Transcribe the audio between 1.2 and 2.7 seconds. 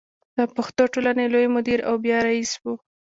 لوی مدیر او بیا رئیس و.